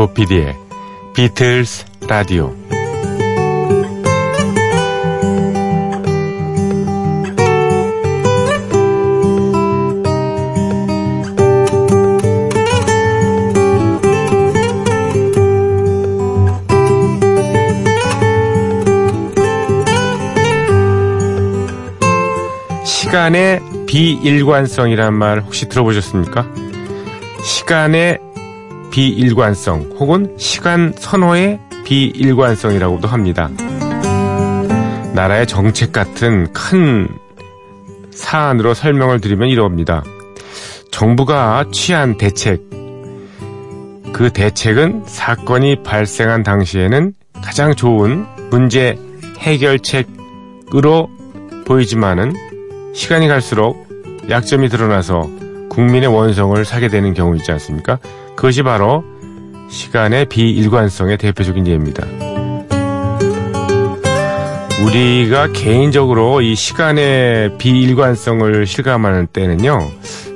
조피디의 0.00 0.56
비틀스 1.14 1.84
라디오 2.08 2.54
시간의 22.86 23.60
비일관성이란 23.86 25.12
말 25.12 25.40
혹시 25.40 25.68
들어보셨습니까? 25.68 26.46
시간의 27.44 28.29
비일관성 29.00 29.92
혹은 29.98 30.34
시간 30.36 30.92
선호의 30.94 31.58
비일관성이라고도 31.86 33.08
합니다. 33.08 33.48
나라의 35.14 35.46
정책 35.46 35.90
같은 35.90 36.52
큰 36.52 37.08
사안으로 38.10 38.74
설명을 38.74 39.22
드리면 39.22 39.48
이럽니다. 39.48 40.04
정부가 40.90 41.64
취한 41.72 42.18
대책, 42.18 42.60
그 44.12 44.30
대책은 44.34 45.04
사건이 45.06 45.82
발생한 45.82 46.42
당시에는 46.42 47.14
가장 47.42 47.74
좋은 47.74 48.26
문제 48.50 48.98
해결책으로 49.38 51.08
보이지만은 51.64 52.34
시간이 52.92 53.28
갈수록 53.28 53.88
약점이 54.28 54.68
드러나서 54.68 55.26
국민의 55.70 56.14
원성을 56.14 56.62
사게 56.66 56.88
되는 56.88 57.14
경우 57.14 57.34
있지 57.36 57.50
않습니까? 57.52 57.98
그것이 58.40 58.62
바로 58.62 59.04
시간의 59.68 60.24
비일관성의 60.24 61.18
대표적인 61.18 61.66
예입니다. 61.66 62.06
우리가 64.82 65.48
개인적으로 65.52 66.40
이 66.40 66.54
시간의 66.54 67.58
비일관성을 67.58 68.64
실감하는 68.64 69.26
때는요, 69.26 69.90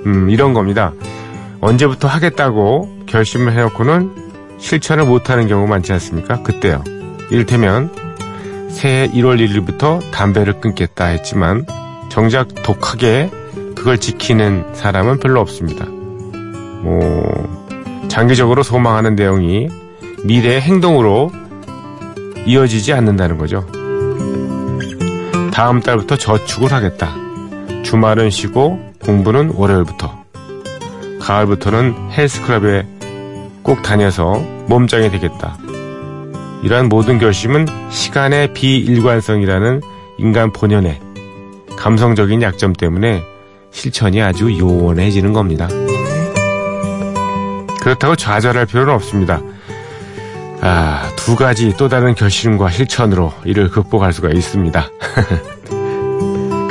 음, 0.04 0.28
이런 0.28 0.52
겁니다. 0.52 0.92
언제부터 1.62 2.06
하겠다고 2.06 3.06
결심을 3.06 3.54
해놓고는 3.54 4.10
실천을 4.58 5.06
못하는 5.06 5.48
경우 5.48 5.66
많지 5.66 5.94
않습니까? 5.94 6.42
그때요. 6.42 6.84
이를테면 7.30 7.90
새해 8.68 9.08
1월 9.08 9.40
1일부터 9.40 10.10
담배를 10.10 10.60
끊겠다 10.60 11.06
했지만 11.06 11.64
정작 12.10 12.48
독하게 12.64 13.30
그걸 13.74 13.96
지키는 13.96 14.74
사람은 14.74 15.20
별로 15.20 15.40
없습니다. 15.40 15.86
뭐, 15.86 17.53
장기적으로 18.14 18.62
소망하는 18.62 19.16
내용이 19.16 19.66
미래의 20.22 20.60
행동으로 20.60 21.32
이어지지 22.46 22.92
않는다는 22.92 23.38
거죠. 23.38 23.66
다음 25.52 25.80
달부터 25.80 26.16
저축을 26.16 26.72
하겠다. 26.72 27.12
주말은 27.82 28.30
쉬고 28.30 28.78
공부는 29.04 29.54
월요일부터. 29.56 30.16
가을부터는 31.20 32.12
헬스클럽에 32.12 32.86
꼭 33.64 33.82
다녀서 33.82 34.34
몸짱이 34.68 35.10
되겠다. 35.10 35.58
이러한 36.62 36.88
모든 36.88 37.18
결심은 37.18 37.66
시간의 37.90 38.54
비일관성이라는 38.54 39.80
인간 40.18 40.52
본연의 40.52 41.00
감성적인 41.76 42.42
약점 42.42 42.74
때문에 42.74 43.24
실천이 43.72 44.22
아주 44.22 44.56
요원해지는 44.56 45.32
겁니다. 45.32 45.68
그렇다고 47.84 48.16
좌절할 48.16 48.64
필요는 48.64 48.92
없습니다. 48.94 49.40
아, 50.62 51.10
두 51.16 51.36
가지 51.36 51.76
또 51.76 51.88
다른 51.88 52.14
결심과 52.14 52.70
실천으로 52.70 53.30
이를 53.44 53.68
극복할 53.68 54.14
수가 54.14 54.30
있습니다. 54.30 54.88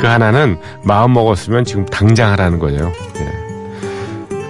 그 0.00 0.06
하나는 0.06 0.58
마음 0.82 1.12
먹었으면 1.12 1.64
지금 1.64 1.86
당장 1.86 2.32
하라는 2.32 2.58
거예요. 2.58 2.92
예. 3.16 3.32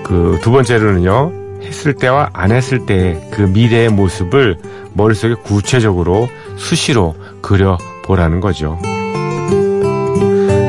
그두 0.05 0.51
번째로는요, 0.51 1.33
했을 1.63 1.93
때와 1.93 2.31
안 2.33 2.51
했을 2.51 2.87
때그 2.87 3.43
미래의 3.43 3.91
모습을 3.91 4.57
머릿속에 4.95 5.35
구체적으로 5.35 6.31
수시로 6.57 7.15
그려보라는 7.43 8.41
거죠. 8.41 8.79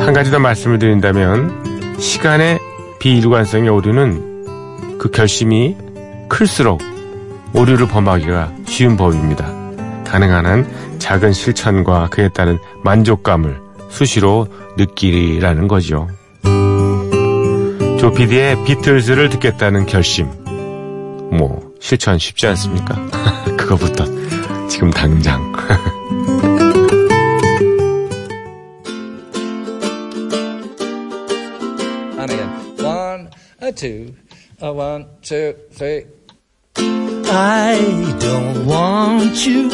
한 0.03 0.13
가지 0.13 0.29
더 0.29 0.39
말씀을 0.39 0.77
드린다면, 0.77 1.97
시간의 1.99 2.59
비일관성의 2.99 3.69
오류는 3.69 4.97
그 4.99 5.09
결심이 5.11 5.77
클수록 6.27 6.81
오류를 7.53 7.87
범하기가 7.87 8.51
쉬운 8.67 8.97
법입니다. 8.97 9.45
가능한 10.03 10.45
한 10.45 10.99
작은 10.99 11.33
실천과 11.33 12.09
그에 12.09 12.29
따른 12.29 12.57
만족감을 12.83 13.59
수시로 13.89 14.47
느끼라는 14.77 15.67
거죠. 15.67 16.07
조피디의 17.99 18.65
비틀즈를 18.65 19.29
듣겠다는 19.29 19.85
결심. 19.85 20.27
뭐, 21.31 21.73
실천 21.79 22.17
쉽지 22.19 22.47
않습니까? 22.47 22.95
그거부터 23.57 24.05
지금 24.67 24.91
당장. 24.91 25.53
And 32.17 32.31
again. 32.31 32.49
One. 34.61 35.05
I 37.27 38.15
don't 38.19 38.65
want 38.65 39.45
you, 39.45 39.69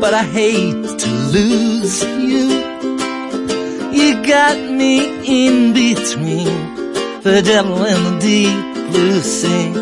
but 0.00 0.14
I 0.14 0.22
hate 0.22 0.98
to 0.98 1.10
lose 1.32 2.02
you. 2.02 2.48
You 3.92 4.26
got 4.26 4.58
me 4.58 5.00
in 5.26 5.74
between 5.74 6.78
the 7.22 7.42
devil 7.44 7.84
and 7.84 8.06
the 8.06 8.20
deep 8.20 8.90
blue 8.90 9.20
sea. 9.20 9.72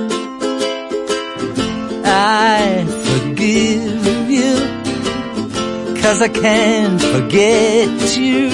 I 2.04 2.84
forgive 3.06 4.30
you, 4.30 6.00
cause 6.02 6.22
I 6.22 6.28
can't 6.28 7.00
forget 7.00 8.16
you. 8.16 8.50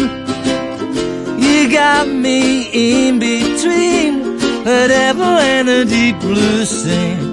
You 1.38 1.72
got 1.72 2.06
me 2.06 3.06
in 3.06 3.18
between 3.18 4.38
the 4.64 4.86
devil 4.88 5.24
and 5.24 5.68
the 5.68 5.84
deep 5.84 6.20
blue 6.20 6.64
sea. 6.64 7.31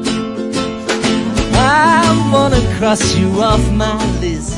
Wanna 1.70 2.62
cross 2.78 3.16
you 3.16 3.30
off 3.44 3.62
my 3.72 3.94
list. 4.22 4.58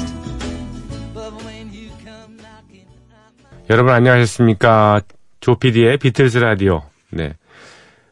여러분 3.69 3.93
안녕하셨습니까? 3.93 5.01
조피디의 5.41 5.97
비틀즈 5.97 6.37
라디오. 6.37 6.83
네. 7.09 7.33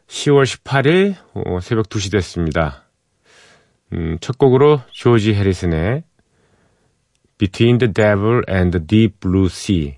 10월 0.06 0.44
18일 0.44 1.14
어, 1.32 1.60
새벽 1.60 1.88
2시 1.88 2.12
됐습니다. 2.12 2.84
음, 3.94 4.18
첫 4.20 4.36
곡으로 4.36 4.82
조지 4.90 5.32
해리슨의 5.32 6.02
Between 7.38 7.78
the 7.78 7.92
Devil 7.92 8.42
and 8.50 8.76
the 8.78 8.86
Deep 8.86 9.20
Blue 9.20 9.46
Sea. 9.46 9.96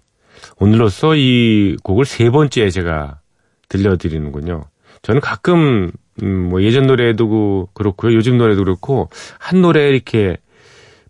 오늘로써 0.59 1.17
이 1.17 1.77
곡을 1.83 2.05
세 2.05 2.31
번째 2.31 2.71
제가 2.71 3.21
들려드리는군요. 3.69 4.65
저는 5.03 5.21
가끔 5.21 5.91
음, 6.23 6.49
뭐 6.51 6.63
예전 6.63 6.87
노래도 6.87 7.29
그- 7.29 7.67
그렇고요. 7.75 8.15
요즘 8.15 8.37
노래도 8.39 8.65
그렇고 8.65 9.09
한 9.39 9.63
노래에 9.63 9.89
이렇게 9.91 10.37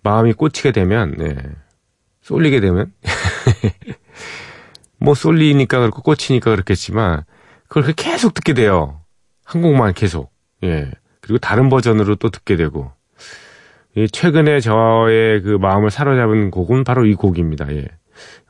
마음이 0.05 0.33
꽂히게 0.33 0.73
되면 0.73 1.15
네. 1.19 1.37
쏠리게 2.23 2.61
되면 2.61 2.93
뭐 4.99 5.15
쏠리니까 5.15 5.81
그렇고 5.81 6.03
꽂히니까 6.03 6.51
그렇겠지만 6.51 7.25
그걸 7.69 7.93
계속 7.95 8.35
듣게 8.35 8.55
돼요. 8.55 9.01
한 9.45 9.63
곡만 9.63 9.95
계속. 9.95 10.31
예. 10.63 10.91
그리고 11.21 11.39
다른 11.39 11.69
버전으로 11.69 12.17
또 12.17 12.31
듣게 12.31 12.57
되고. 12.57 12.93
예, 13.97 14.07
최근에 14.07 14.61
저의 14.61 15.43
그 15.43 15.59
마음을 15.61 15.91
사로잡은 15.91 16.51
곡은 16.51 16.85
바로 16.85 17.05
이 17.07 17.15
곡입니다. 17.15 17.75
예. 17.75 17.87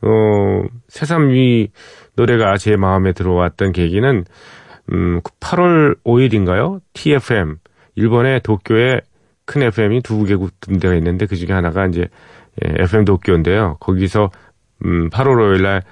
어, 0.02 0.64
새삼 0.88 1.34
이 1.34 1.68
노래가 2.16 2.58
제 2.58 2.76
마음에 2.76 3.12
들어왔던 3.12 3.72
계기는 3.72 4.24
음, 4.90 5.20
8월 5.40 5.96
5일인가요? 6.04 6.80
TFM 6.92 7.58
일본의 7.94 8.40
도쿄에 8.40 9.00
큰 9.44 9.62
FM이 9.62 10.02
두 10.02 10.24
군데가 10.24 10.94
있는데 10.96 11.26
그 11.26 11.36
중에 11.36 11.52
하나가 11.52 11.86
이제 11.86 12.08
예, 12.64 12.82
FM 12.82 13.04
도쿄인데요. 13.04 13.76
거기서 13.80 14.30
음, 14.84 15.10
8월 15.10 15.36
5일 15.36 15.62
날 15.62 15.82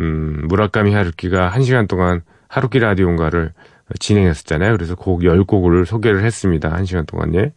음, 0.00 0.46
무라카미 0.48 0.92
하루키가 0.92 1.50
1시간 1.50 1.88
동안 1.88 2.22
하루키 2.48 2.78
라디오인가를 2.78 3.52
진행했었잖아요. 3.98 4.72
그래서 4.72 4.94
곡 4.94 5.20
10곡을 5.20 5.84
소개를 5.84 6.24
했습니다. 6.24 6.70
1시간 6.76 7.06
동안, 7.06 7.34
예. 7.34 7.52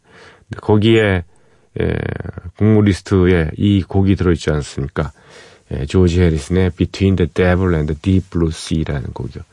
거기에, 0.57 1.23
예, 1.79 1.95
곡목 2.57 2.85
리스트에 2.85 3.51
이 3.57 3.83
곡이 3.83 4.15
들어있지 4.15 4.51
않습니까? 4.51 5.11
예, 5.71 5.85
조지 5.85 6.21
해리슨의 6.21 6.71
Between 6.71 7.15
the 7.15 7.29
Devil 7.29 7.73
and 7.73 7.93
the 7.93 8.01
Deep 8.01 8.29
Blue 8.29 8.49
Sea라는 8.49 9.13
곡이요. 9.13 9.43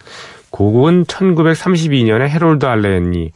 곡은 0.52 1.04
1932년에 1.06 2.28
해롤드 2.28 2.64
알렌이 2.66 3.32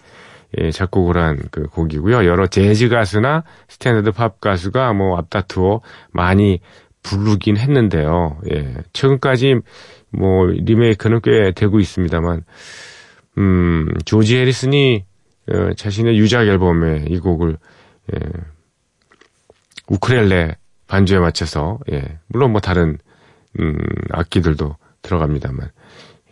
예, 0.58 0.70
작곡을 0.70 1.16
한 1.16 1.38
그 1.50 1.64
곡이고요. 1.64 2.24
여러 2.24 2.46
재즈 2.46 2.88
가수나 2.88 3.42
스탠다드 3.68 4.12
팝 4.12 4.40
가수가 4.40 4.92
뭐 4.92 5.18
앞다투어 5.18 5.80
많이 6.12 6.60
부르긴 7.02 7.56
했는데요. 7.56 8.38
예, 8.52 8.74
최근까지 8.92 9.56
뭐 10.10 10.46
리메이크는 10.46 11.20
꽤 11.22 11.52
되고 11.52 11.80
있습니다만, 11.80 12.44
음, 13.38 13.88
조지 14.04 14.36
해리슨이 14.38 15.04
어, 15.48 15.72
자신의 15.76 16.16
유작 16.18 16.46
앨범에 16.46 17.06
이 17.08 17.18
곡을 17.18 17.56
예, 18.14 18.18
우크렐레 19.88 20.56
반주에 20.86 21.18
맞춰서 21.18 21.78
예, 21.92 22.18
물론 22.28 22.52
뭐 22.52 22.60
다른 22.60 22.98
음, 23.60 23.76
악기들도 24.10 24.76
들어갑니다만 25.02 25.70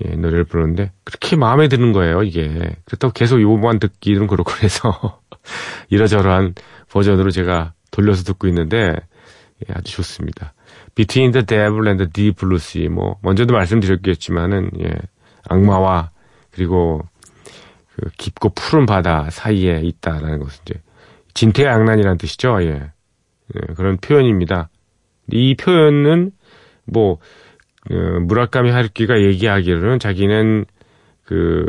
예, 0.05 0.17
노래를 0.17 0.45
부르는데 0.45 0.93
그렇게 1.05 1.37
마음에 1.37 1.69
드는 1.69 1.93
거예요 1.93 2.23
이게 2.23 2.75
그렇다고 2.85 3.13
계속 3.13 3.41
요만 3.41 3.79
듣기는 3.79 4.27
그렇고 4.27 4.53
그래서 4.53 5.21
이러저러한 5.89 6.55
버전으로 6.91 7.31
제가 7.31 7.75
돌려서 7.91 8.25
듣고 8.25 8.49
있는데 8.49 8.97
예, 9.69 9.73
아주 9.73 9.93
좋습니다. 9.93 10.55
Between 10.95 11.33
the 11.33 11.45
Devil 11.47 11.87
and 11.87 11.99
the 11.99 12.11
Deep 12.11 12.41
Blue 12.41 12.57
Sea 12.57 12.89
뭐 12.89 13.19
먼저도 13.23 13.55
말씀드렸겠지만은 13.55 14.71
예, 14.81 14.95
악마와 15.49 16.11
그리고 16.51 17.03
그 17.95 18.11
깊고 18.17 18.51
푸른 18.51 18.87
바다 18.87 19.29
사이에 19.31 19.81
있다라는 19.83 20.41
것은 20.41 20.63
이제 20.67 20.81
진퇴양난이라는 21.35 22.19
뜻이죠. 22.19 22.63
예. 22.63 22.91
예 23.55 23.75
그런 23.75 23.97
표현입니다. 23.99 24.69
이 25.31 25.55
표현은 25.55 26.33
뭐 26.87 27.19
어, 27.91 28.21
무라카미 28.21 28.71
하루키가 28.71 29.21
얘기하기로는 29.21 29.99
자기는 29.99 30.65
그 31.25 31.67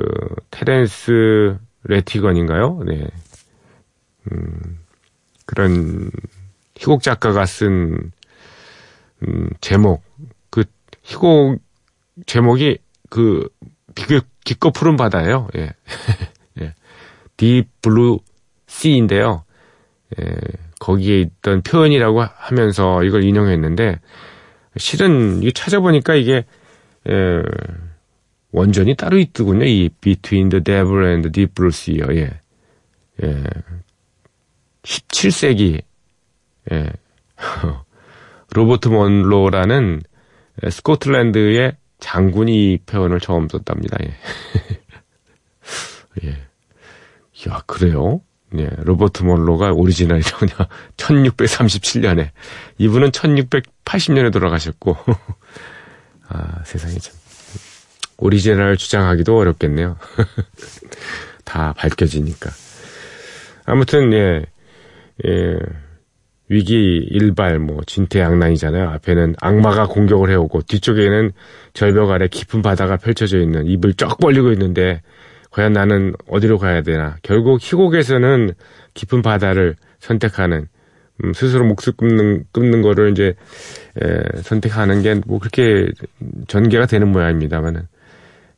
테렌스 0.51 1.57
레티건인가요? 1.83 2.83
네. 2.85 3.07
음, 4.31 4.79
그런 5.45 6.11
희곡 6.75 7.01
작가가 7.01 7.45
쓴 7.45 8.11
음, 9.27 9.49
제목 9.61 10.03
그 10.49 10.63
희곡 11.03 11.59
제목이 12.25 12.77
그 13.09 13.47
깊고 14.43 14.71
푸른 14.71 14.95
바다예요. 14.95 15.47
예. 15.57 15.73
예. 16.61 16.73
Deep 17.37 17.65
Blue 17.81 18.19
Sea인데요. 18.67 19.43
예. 20.19 20.35
거기에 20.79 21.19
있던 21.21 21.61
표현이라고 21.61 22.21
하면서 22.21 23.03
이걸 23.03 23.23
인용했는데 23.23 23.99
실은 24.77 25.43
이 25.43 25.51
찾아보니까 25.51 26.15
이게 26.15 26.45
에, 27.07 27.41
원전이 28.51 28.95
따로 28.95 29.17
있더군요. 29.17 29.65
이 29.65 29.89
Between 30.01 30.49
the 30.49 30.63
Devil 30.63 31.05
and 31.05 31.29
the 31.29 31.31
Deep 31.31 31.53
Blue 31.55 31.69
Sea. 31.69 32.01
예. 32.17 32.39
예. 33.23 33.43
17세기 34.83 35.81
예. 36.71 36.89
로버트 38.53 38.89
먼로라는 38.89 40.01
스코틀랜드의 40.69 41.75
장군이 41.99 42.73
이 42.73 42.77
표현을 42.85 43.19
처음 43.19 43.47
썼답니다. 43.49 43.97
예. 44.03 44.15
예. 46.23 46.29
야, 47.49 47.61
그래요? 47.65 48.21
예, 48.59 48.69
로버트 48.77 49.23
먼로가 49.23 49.71
오리지널이더군요. 49.73 50.53
1637년에. 50.97 52.29
이분은 52.77 53.11
1680년에 53.11 54.31
돌아가셨고. 54.31 54.97
아, 56.29 56.63
세상에 56.63 56.97
참. 56.97 57.13
오리지널 58.17 58.77
주장하기도 58.77 59.37
어렵겠네요. 59.37 59.97
다 61.43 61.73
밝혀지니까. 61.77 62.49
아무튼, 63.65 64.13
예, 64.13 64.45
예, 65.25 65.57
위기 66.47 66.97
일발, 67.09 67.59
뭐, 67.59 67.81
진퇴양난이잖아요. 67.85 68.89
앞에는 68.89 69.35
악마가 69.39 69.87
공격을 69.87 70.29
해오고, 70.29 70.61
뒤쪽에는 70.63 71.31
절벽 71.73 72.11
아래 72.11 72.27
깊은 72.27 72.61
바다가 72.61 72.97
펼쳐져 72.97 73.39
있는, 73.39 73.67
입을 73.67 73.95
쩍 73.95 74.17
벌리고 74.19 74.51
있는데, 74.51 75.01
과연 75.55 75.71
나는 75.71 76.13
어디로 76.27 76.57
가야 76.57 76.81
되나. 76.81 77.15
결국 77.23 77.61
희곡에서는 77.61 78.51
깊은 78.93 79.21
바다를 79.21 79.77
선택하는, 79.99 80.67
음, 81.23 81.31
스스로 81.31 81.63
목숨 81.63 81.93
끊는, 81.95 82.43
끊는 82.51 82.81
거를 82.81 83.11
이제, 83.11 83.35
에, 84.01 84.41
선택하는 84.41 85.01
게 85.01 85.15
뭐 85.25 85.39
그렇게 85.39 85.87
전개가 86.49 86.87
되는 86.87 87.09
모양입니다만은. 87.09 87.87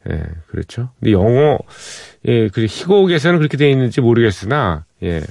예, 0.09 0.23
그렇죠. 0.47 0.89
근데 0.99 1.11
영어, 1.11 1.59
예, 2.25 2.47
그 2.47 2.65
희곡에서는 2.65 3.38
그렇게 3.38 3.57
되어 3.57 3.69
있는지 3.69 4.01
모르겠으나, 4.01 4.85
예, 5.03 5.21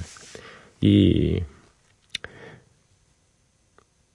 이, 0.79 1.41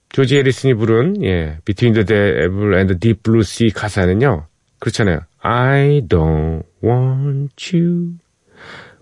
조지 0.09 0.37
해리슨이 0.37 0.73
부른, 0.73 1.23
예, 1.23 1.59
Between 1.65 1.93
the 1.93 2.03
Devil 2.03 2.73
and 2.73 2.87
the 2.93 2.99
Deep 2.99 3.21
Blue 3.21 3.41
Sea 3.41 3.69
가사는요, 3.69 4.47
그렇잖아요. 4.79 5.19
I 5.43 6.01
don't 6.07 6.63
want 6.81 7.73
you, 7.73 8.19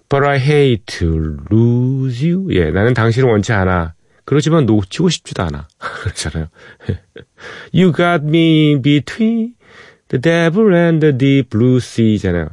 but 0.10 0.28
I 0.28 0.38
hate 0.40 0.86
to 0.98 1.38
lose 1.52 2.28
you. 2.28 2.48
예, 2.56 2.72
나는 2.72 2.96
당신을 2.96 3.30
원치 3.30 3.54
않아. 3.54 3.94
그렇지만 4.26 4.66
놓치고 4.66 5.10
싶지도 5.10 5.44
않아. 5.44 5.68
그렇잖아요. 5.78 6.48
you 7.74 7.94
got 7.94 8.26
me 8.26 8.82
between 8.82 9.54
the 10.08 10.20
devil 10.20 10.74
and 10.76 11.00
the 11.00 11.16
deep 11.16 11.50
blue 11.50 11.78
sea잖아요. 11.78 12.50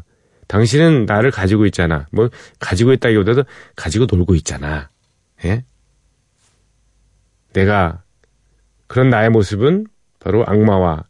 당신은 0.48 1.06
나를 1.06 1.30
가지고 1.30 1.64
있잖아. 1.66 2.06
뭐 2.12 2.28
가지고 2.58 2.92
있다기보다도 2.92 3.44
가지고 3.74 4.06
놀고 4.10 4.34
있잖아. 4.34 4.90
예? 5.44 5.64
내가 7.54 8.02
그런 8.86 9.08
나의 9.08 9.30
모습은 9.30 9.86
바로 10.20 10.44
악마와 10.46 11.04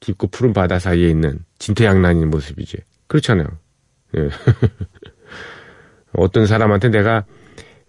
깊고 0.00 0.28
푸른 0.28 0.52
바다 0.52 0.78
사이에 0.78 1.08
있는 1.08 1.44
진퇴양난인 1.58 2.30
모습이지. 2.30 2.78
그렇잖아요. 3.06 3.46
예. 4.16 4.30
어떤 6.12 6.46
사람한테 6.46 6.88
내가 6.88 7.24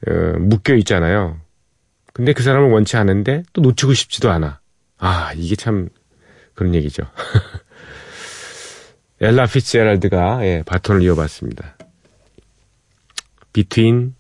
어, 0.08 0.12
묶여 0.40 0.76
있잖아요. 0.76 1.40
근데 2.14 2.34
그 2.34 2.44
사람을 2.44 2.72
원치 2.72 2.98
않은데 2.98 3.44
또 3.54 3.62
놓치고 3.62 3.94
싶지도 3.94 4.30
않아. 4.30 4.60
아, 4.98 5.32
이게 5.36 5.56
참 5.56 5.90
그런 6.54 6.76
얘기죠. 6.76 7.04
엘라 9.22 9.46
피츠제랄드가 9.46 10.46
예, 10.46 10.64
바톤을 10.66 11.04
이어봤습니다. 11.04 11.78
Between 13.54 14.16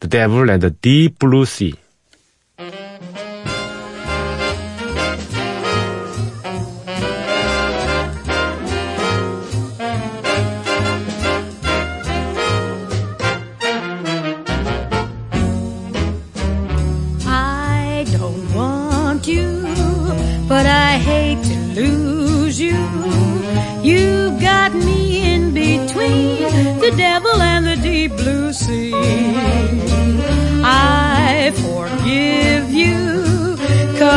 the 0.00 0.08
Devil 0.08 0.50
and 0.50 0.66
the 0.66 0.74
Deep 0.80 1.18
Blue 1.18 1.42
Sea. 1.42 1.74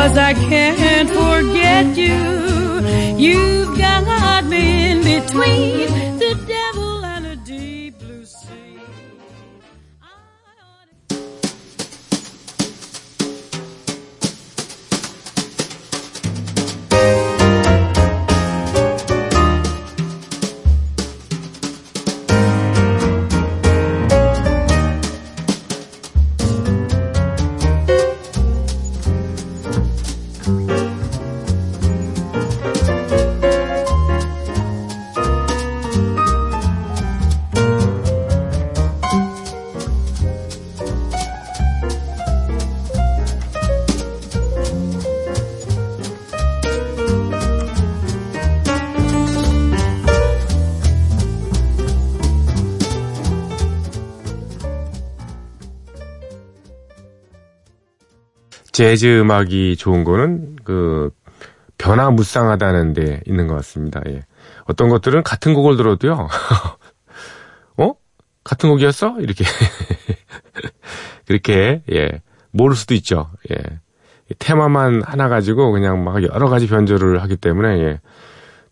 Cause 0.09 0.17
I 0.17 0.33
can't 0.33 1.07
forget 1.07 1.95
you. 1.95 2.17
You've 3.15 3.77
got 3.77 4.43
me 4.45 4.89
in 4.89 5.03
between 5.03 6.08
재즈 58.79 59.19
음악이 59.19 59.75
좋은 59.75 60.05
거는 60.05 60.55
그 60.63 61.11
변화무쌍하다는 61.77 62.93
데 62.93 63.21
있는 63.25 63.47
것 63.47 63.55
같습니다. 63.55 63.99
예. 64.07 64.23
어떤 64.67 64.87
것들은 64.87 65.23
같은 65.23 65.53
곡을 65.53 65.75
들어도요. 65.75 66.29
어? 67.75 67.93
같은 68.45 68.69
곡이었어? 68.69 69.19
이렇게 69.19 69.43
그렇게 71.27 71.83
예. 71.91 72.21
모를 72.51 72.77
수도 72.77 72.93
있죠. 72.93 73.29
예. 73.51 73.57
테마만 74.39 75.01
하나 75.03 75.27
가지고 75.27 75.73
그냥 75.73 76.05
막 76.05 76.23
여러 76.23 76.47
가지 76.47 76.65
변조를 76.65 77.21
하기 77.21 77.35
때문에 77.35 77.81
예. 77.81 77.99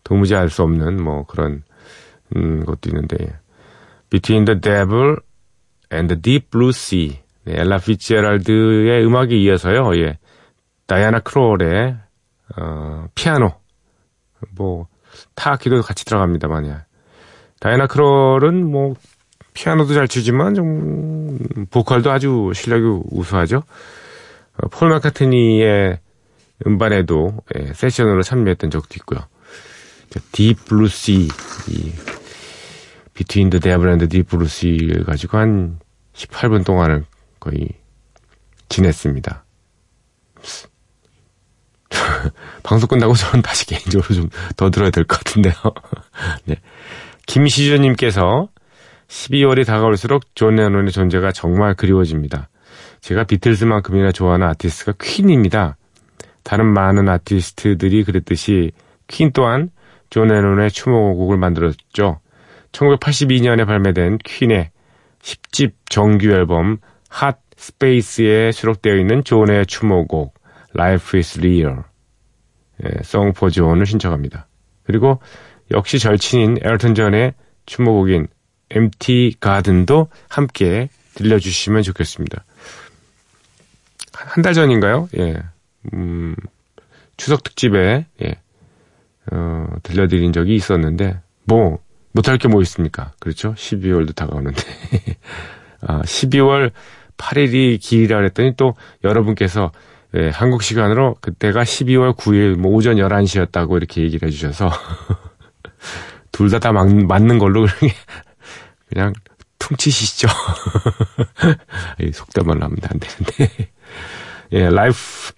도무지 0.04 0.34
알 0.34 0.48
수 0.48 0.62
없는 0.62 1.02
뭐 1.02 1.26
그런 1.26 1.64
음, 2.34 2.64
것도 2.64 2.88
있는데 2.88 3.18
예. 3.20 3.36
Between 4.08 4.46
the 4.46 4.58
Devil 4.58 5.16
and 5.92 6.08
the 6.08 6.22
Deep 6.22 6.48
Blue 6.50 6.70
Sea 6.70 7.20
네, 7.48 7.62
엘라 7.62 7.78
피츠제랄드의 7.78 9.06
음악에 9.06 9.34
이어서요. 9.34 9.96
예. 10.02 10.18
다이아나 10.86 11.20
크롤의 11.20 11.96
어, 12.58 13.06
피아노 13.14 13.54
뭐 14.54 14.86
타악기도 15.34 15.80
같이 15.80 16.04
들어갑니다만 16.04 16.66
예. 16.66 16.76
다이아나 17.60 17.86
크롤은 17.86 18.70
뭐 18.70 18.94
피아노도 19.54 19.94
잘 19.94 20.08
치지만 20.08 20.52
좀 20.54 21.38
보컬도 21.70 22.10
아주 22.10 22.52
실력이 22.54 23.04
우수하죠. 23.12 23.62
어, 24.58 24.68
폴 24.68 24.90
마카트니의 24.90 26.00
음반에도 26.66 27.38
예, 27.56 27.72
세션으로 27.72 28.20
참여했던 28.22 28.68
적도 28.68 28.88
있고요. 28.96 29.20
Deep 30.32 30.54
Blue 30.66 31.01
Sea 31.01 31.28
이 31.68 31.92
Between 33.14 33.48
the 33.48 33.58
Devil 33.58 33.88
and 33.92 34.08
Deep 34.08 34.24
Blue 34.24 34.70
Sea 34.70 35.04
가지고 35.06 35.38
한 35.38 35.78
18분 36.12 36.66
동안을 36.66 37.04
거의 37.40 37.68
지냈습니다. 38.68 39.44
방송 42.62 42.88
끝나고 42.88 43.14
저는 43.14 43.42
다시 43.42 43.66
개인적으로 43.66 44.14
좀 44.14 44.28
더 44.56 44.70
들어야 44.70 44.90
될 44.90 45.04
것 45.04 45.18
같은데요. 45.18 45.54
네. 46.44 46.56
김시주님께서 47.26 48.48
12월이 49.08 49.66
다가올수록 49.66 50.34
존 50.34 50.56
레논의 50.56 50.92
존재가 50.92 51.32
정말 51.32 51.74
그리워집니다. 51.74 52.48
제가 53.00 53.24
비틀즈만큼이나 53.24 54.12
좋아하는 54.12 54.46
아티스트가 54.48 54.94
퀸입니다. 55.00 55.76
다른 56.42 56.66
많은 56.72 57.08
아티스트들이 57.08 58.04
그랬듯이 58.04 58.72
퀸 59.06 59.32
또한 59.32 59.70
존 60.10 60.28
레논의 60.28 60.70
추모곡을 60.70 61.36
만들었죠. 61.38 62.20
1982년에 62.72 63.66
발매된 63.66 64.18
퀸의 64.24 64.70
10집 65.22 65.72
정규 65.88 66.30
앨범 66.30 66.78
Hot 67.08 67.38
Space에 67.56 68.52
수록되어 68.52 68.96
있는 68.96 69.24
존의 69.24 69.66
추모곡 69.66 70.34
Life 70.76 71.18
is 71.18 71.38
Real 71.38 71.78
예, 72.84 73.02
Song 73.02 73.29
for 73.29 73.50
존을 73.50 73.86
신청합니다. 73.86 74.46
그리고 74.84 75.20
역시 75.72 75.98
절친인 75.98 76.58
엘튼 76.62 76.94
존의 76.94 77.34
추모곡인 77.66 78.28
Empty 78.70 79.34
Garden도 79.40 80.08
함께 80.28 80.88
들려주시면 81.14 81.82
좋겠습니다. 81.82 82.44
한 84.12 84.42
달 84.42 84.54
전인가요? 84.54 85.08
예. 85.18 85.36
음, 85.94 86.34
추석 87.16 87.42
특집에, 87.44 88.06
예. 88.22 88.34
어, 89.32 89.66
들려드린 89.82 90.32
적이 90.32 90.54
있었는데, 90.56 91.20
뭐, 91.44 91.78
못할 92.12 92.36
게 92.38 92.48
뭐 92.48 92.62
있습니까? 92.62 93.12
그렇죠? 93.20 93.54
12월도 93.54 94.14
다가오는데. 94.14 94.60
아, 95.82 96.02
12월 96.02 96.72
8일이 97.18 97.80
길이라 97.80 98.16
그랬더니 98.16 98.54
또 98.56 98.74
여러분께서 99.04 99.70
예, 100.16 100.30
한국 100.30 100.62
시간으로 100.62 101.16
그때가 101.20 101.64
12월 101.64 102.16
9일 102.16 102.56
뭐 102.56 102.72
오전 102.72 102.96
11시였다고 102.96 103.76
이렇게 103.76 104.02
얘기를 104.02 104.26
해주셔서 104.26 104.70
둘 106.32 106.50
다다 106.50 106.72
맞는 106.72 107.38
걸로 107.38 107.66
그냥 108.88 109.12
퉁치시죠. 109.58 110.28
속담을 112.12 112.62
하면 112.62 112.76
안 112.88 112.98
되는데. 112.98 113.70
예, 114.52 114.62
life 114.66 115.34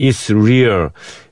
is 0.00 0.32
real. 0.32 0.90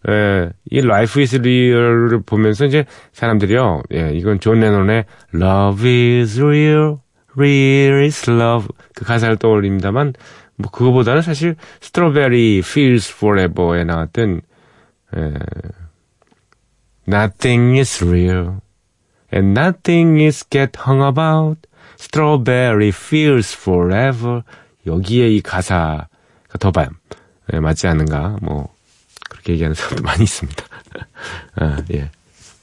예, 0.08 0.50
이 0.70 0.78
life 0.78 1.20
is 1.22 1.36
real을 1.36 2.22
보면서 2.24 2.66
이제 2.66 2.84
사람들이요, 3.12 3.82
예, 3.94 4.10
이건 4.14 4.40
존 4.40 4.60
레논의 4.60 5.04
love 5.34 5.88
is 5.88 6.40
real, 6.40 6.98
real 7.36 8.04
is 8.04 8.30
love. 8.30 8.68
그 8.94 9.04
가사를 9.04 9.36
떠올립니다만, 9.36 10.14
뭐, 10.56 10.70
그거보다는 10.70 11.22
사실, 11.22 11.56
Strawberry 11.82 12.58
Fields 12.58 13.12
Forever에 13.12 13.84
나왔던, 13.84 14.42
예, 15.16 15.34
nothing 17.08 17.78
is 17.78 18.04
real. 18.04 18.60
And 19.32 19.58
nothing 19.58 20.22
is 20.22 20.44
get 20.48 20.78
hung 20.86 21.02
about. 21.02 21.60
Strawberry 21.98 22.88
feels 22.88 23.56
forever. 23.56 24.42
여기에 24.86 25.30
이 25.30 25.40
가사가 25.40 26.08
더 26.58 26.70
반, 26.70 26.90
예, 27.52 27.60
맞지 27.60 27.86
않은가. 27.86 28.38
뭐, 28.42 28.74
그렇게 29.30 29.54
얘기하는 29.54 29.74
사람도 29.74 30.02
많이 30.02 30.24
있습니다. 30.24 30.64
아, 31.56 31.82
예. 31.92 32.10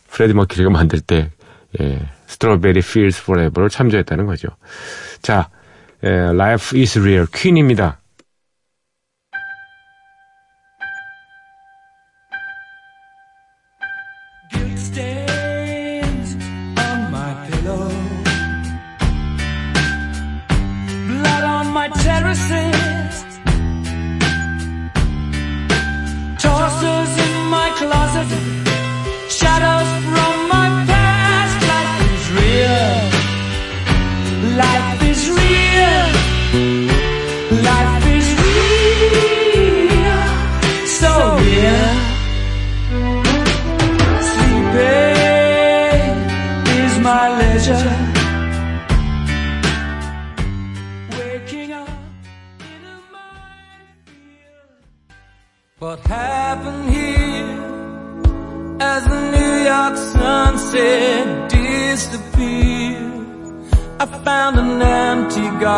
프레디 0.09 0.33
머큐리가 0.33 0.69
만들 0.69 0.99
때, 1.01 1.31
예, 1.79 2.01
Strawberry 2.29 2.81
feels 2.81 3.19
forever를 3.19 3.69
참조했다는 3.69 4.27
거죠. 4.27 4.49
자, 5.21 5.49
예, 6.03 6.07
Life 6.07 6.79
is 6.79 6.97
real. 6.99 7.25
퀸입니다. 7.33 7.99
What 28.19 28.58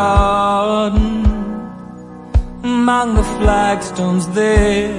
garden 0.02 1.26
among 2.64 3.08
the 3.20 3.26
flagstones 3.38 4.26
there. 4.42 4.94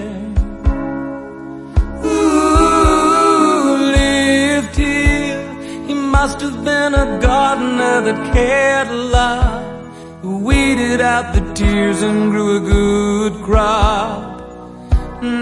Who 2.04 2.20
lived 3.98 4.74
here? 4.86 5.40
He 5.88 5.94
must 6.16 6.38
have 6.44 6.58
been 6.70 6.92
a 7.04 7.06
gardener 7.26 7.96
that 8.06 8.18
cared 8.36 8.90
a 8.98 9.00
lot. 9.16 9.62
Who 10.22 10.32
weeded 10.50 11.00
out 11.14 11.26
the 11.36 11.44
tears 11.60 12.00
and 12.08 12.18
grew 12.32 12.50
a 12.60 12.64
good 12.76 13.34
crop. 13.46 14.20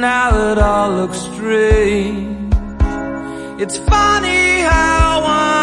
now 0.08 0.28
it 0.48 0.58
all 0.70 0.90
looks 1.00 1.20
strange. 1.30 2.54
It's 3.62 3.78
funny 3.92 4.44
how 4.72 5.08
one 5.32 5.59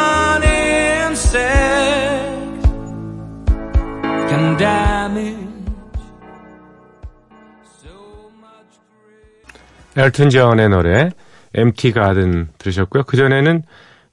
엘튼 9.98 10.30
존의 10.30 10.70
노래 10.70 11.10
Empty 11.58 11.92
Garden 11.92 12.50
들으셨고요. 12.60 13.04
그 13.04 13.18
전에는 13.18 13.64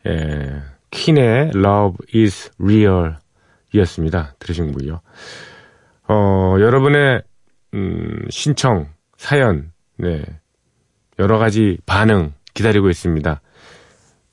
에, 0.07 0.63
퀸의 0.91 1.51
Love 1.55 1.99
Is 2.15 2.51
Real 2.59 3.17
이었습니다. 3.75 4.35
들으신 4.39 4.73
거고요. 4.73 5.01
어, 6.09 6.57
여러분의 6.59 7.23
음, 7.75 8.27
신청, 8.31 8.89
사연 9.19 9.73
네. 9.99 10.23
여러 11.19 11.39
가지 11.39 11.77
반응 11.85 12.33
기다리고 12.55 12.89
있습니다. 12.89 13.41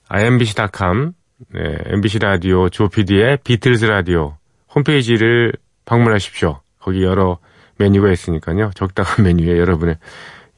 imbc.com, 0.08 1.12
네, 1.53 1.77
MBC 1.86 2.20
라디오 2.20 2.70
조피디의 2.70 3.39
비틀즈 3.43 3.86
라디오 3.86 4.38
홈페이지를 4.74 5.53
방문하십시오. 5.86 6.62
거기 6.79 7.03
여러 7.03 7.39
메뉴가 7.77 8.12
있으니까요. 8.12 8.72
적당한 8.75 9.24
메뉴에 9.25 9.58
여러분의 9.58 9.98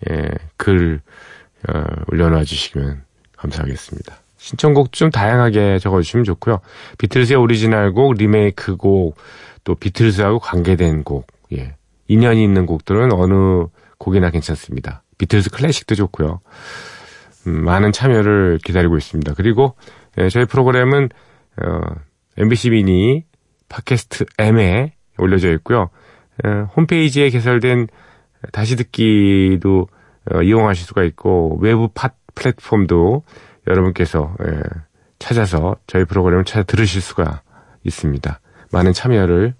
예, 0.09 0.29
글 0.57 1.01
어, 1.69 1.83
올려놔 2.07 2.43
주시면 2.43 3.03
감사하겠습니다. 3.37 4.15
신청곡 4.37 4.91
좀 4.91 5.09
다양하게 5.09 5.79
적어주시면 5.79 6.25
좋고요. 6.25 6.59
비틀즈의 6.97 7.37
오리지널 7.37 7.93
곡, 7.93 8.15
리메이크 8.15 8.75
곡, 8.75 9.15
또 9.63 9.75
비틀즈하고 9.75 10.39
관계된 10.39 11.03
곡, 11.03 11.27
예. 11.53 11.75
인연이 12.07 12.43
있는 12.43 12.65
곡들은 12.65 13.13
어느 13.13 13.67
곡이나 13.97 14.29
괜찮습니다. 14.29 15.03
비틀즈 15.17 15.51
클래식도 15.51 15.95
좋고요. 15.95 16.41
음, 17.47 17.63
많은 17.63 17.91
참여를 17.91 18.59
기다리고 18.63 18.97
있습니다. 18.97 19.33
그리고 19.35 19.75
예, 20.17 20.29
저희 20.29 20.45
프로그램은 20.45 21.09
어, 21.61 21.79
MBC 22.37 22.71
미니 22.71 23.23
팟캐스트 23.69 24.25
M에 24.37 24.93
올려져 25.17 25.51
있고요. 25.53 25.89
예, 26.45 26.49
홈페이지에 26.75 27.29
개설된 27.29 27.87
다시 28.51 28.75
듣기도 28.75 29.87
어, 30.31 30.41
이용하실 30.41 30.85
수가 30.85 31.03
있고 31.03 31.57
외부 31.61 31.89
팟 31.89 32.11
플랫폼도 32.35 33.23
여러분께서 33.67 34.35
예, 34.45 34.61
찾아서 35.19 35.75
저희 35.87 36.05
프로그램을 36.05 36.45
찾아 36.45 36.63
들으실 36.63 37.01
수가 37.01 37.41
있습니다. 37.83 38.39
많은 38.71 38.93
참여를 38.93 39.53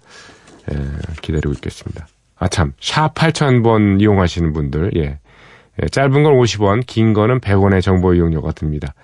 예, 0.72 0.76
기다리고 1.22 1.52
있겠습니다. 1.52 2.06
아 2.36 2.48
참, 2.48 2.72
샵 2.80 3.14
8000번 3.14 4.00
이용하시는 4.00 4.52
분들, 4.52 4.92
예. 4.96 5.20
예, 5.82 5.86
짧은 5.88 6.22
건 6.22 6.34
50원, 6.34 6.84
긴 6.86 7.12
거는 7.12 7.40
100원의 7.40 7.82
정보 7.82 8.14
이용료가 8.14 8.52
듭니다. 8.52 8.94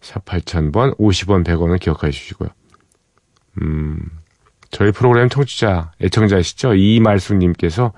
샵 0.00 0.24
8000번, 0.24 0.96
50원, 0.98 1.44
100원은 1.44 1.80
기억해 1.80 2.10
주시고요. 2.10 2.48
음, 3.62 3.98
저희 4.70 4.92
프로그램 4.92 5.28
청취자, 5.28 5.92
애청자시죠? 6.00 6.74
이말수님께서, 6.74 7.92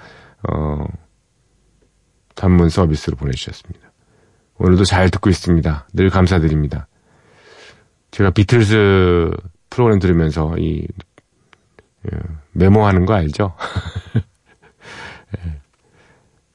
어, 0.48 0.84
단문 2.40 2.70
서비스로 2.70 3.18
보내주셨습니다. 3.18 3.92
오늘도 4.56 4.84
잘 4.84 5.10
듣고 5.10 5.28
있습니다. 5.28 5.88
늘 5.92 6.08
감사드립니다. 6.08 6.88
제가 8.12 8.30
비틀스 8.30 9.30
프로그램 9.68 9.98
들으면서 9.98 10.56
이 10.56 10.86
예, 12.06 12.18
메모하는 12.52 13.04
거 13.04 13.12
알죠? 13.12 13.54
예. 15.36 15.60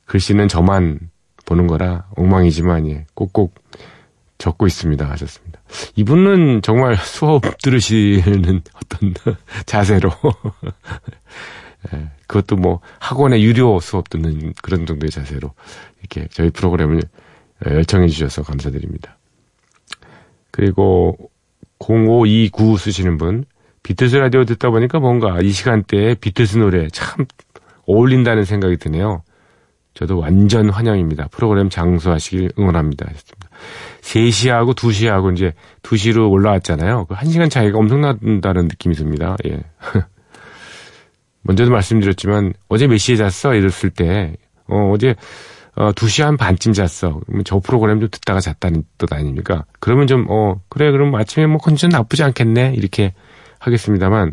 글씨는 0.08 0.48
저만 0.48 1.12
보는 1.46 1.68
거라 1.68 2.08
엉망이지만 2.16 2.88
예, 2.90 3.06
꼭꼭 3.14 3.54
적고 4.40 4.66
있습니다 4.66 5.08
하셨습니다. 5.08 5.62
이분은 5.96 6.64
정말 6.64 6.98
수업 7.06 7.44
들으시는 7.62 8.64
어떤 8.74 9.14
자세로 9.68 10.10
예, 11.94 12.10
그것도 12.28 12.56
뭐 12.56 12.80
학원의 13.00 13.44
유료 13.44 13.80
수업 13.80 14.10
듣는 14.10 14.54
그런 14.62 14.86
정도의 14.86 15.10
자세로 15.12 15.52
이렇게 16.00 16.28
저희 16.32 16.50
프로그램을 16.50 17.02
열청해 17.66 18.08
주셔서 18.08 18.44
감사드립니다. 18.44 19.18
그리고 20.52 21.18
0529 21.80 22.78
쓰시는 22.78 23.18
분 23.18 23.46
비틀스 23.84 24.16
라디오 24.16 24.46
듣다 24.46 24.70
보니까 24.70 25.00
뭔가 25.00 25.40
이 25.42 25.50
시간대에 25.52 26.16
비틀스 26.16 26.58
노래 26.58 26.88
참 26.90 27.26
어울린다는 27.86 28.46
생각이 28.46 28.78
드네요. 28.78 29.24
저도 29.94 30.20
완전 30.20 30.70
환영입니다. 30.70 31.28
프로그램 31.30 31.70
장수하시길 31.70 32.52
응원합니다. 32.60 33.06
하셨습니다. 33.08 33.50
3시하고 34.02 34.76
2시하고 34.76 35.34
이제 35.34 35.54
2시로 35.84 36.30
올라왔잖아요. 36.32 37.06
그 37.06 37.16
1시간 37.16 37.50
차이가 37.50 37.78
엄청난다는 37.78 38.68
느낌이 38.68 38.96
듭니다. 38.96 39.38
예. 39.46 39.62
먼저도 41.46 41.72
말씀드렸지만 41.72 42.54
어제 42.68 42.88
몇 42.88 42.98
시에 42.98 43.16
잤어? 43.16 43.54
이랬을 43.54 43.92
때 43.92 44.34
어, 44.68 44.92
어제 44.92 45.16
어, 45.76 45.92
2시 45.92 46.24
한 46.24 46.38
반쯤 46.38 46.74
잤어. 46.74 47.22
저 47.44 47.60
프로그램 47.60 48.00
좀 48.00 48.10
듣다가 48.10 48.40
잤다는 48.40 48.84
뜻 48.98 49.12
아닙니까? 49.12 49.66
그러면 49.80 50.08
좀, 50.08 50.26
어, 50.30 50.62
그래, 50.70 50.90
그럼 50.92 51.14
아침에 51.16 51.48
뭐 51.48 51.58
컨디션 51.58 51.90
나쁘지 51.90 52.24
않겠네? 52.24 52.74
이렇게 52.76 53.14
하겠습니다만, 53.60 54.32